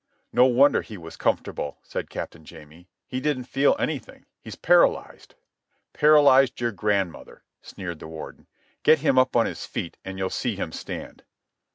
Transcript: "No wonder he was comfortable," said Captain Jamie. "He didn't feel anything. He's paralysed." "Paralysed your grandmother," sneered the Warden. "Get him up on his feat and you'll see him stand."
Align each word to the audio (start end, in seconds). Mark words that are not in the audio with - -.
"No 0.33 0.45
wonder 0.47 0.81
he 0.81 0.97
was 0.97 1.15
comfortable," 1.15 1.77
said 1.83 2.09
Captain 2.09 2.43
Jamie. 2.43 2.87
"He 3.05 3.19
didn't 3.19 3.43
feel 3.43 3.75
anything. 3.77 4.25
He's 4.39 4.55
paralysed." 4.55 5.35
"Paralysed 5.93 6.59
your 6.59 6.71
grandmother," 6.71 7.43
sneered 7.61 7.99
the 7.99 8.07
Warden. 8.07 8.47
"Get 8.81 8.97
him 9.01 9.19
up 9.19 9.35
on 9.35 9.45
his 9.45 9.67
feat 9.67 9.97
and 10.03 10.17
you'll 10.17 10.31
see 10.31 10.55
him 10.55 10.71
stand." 10.71 11.23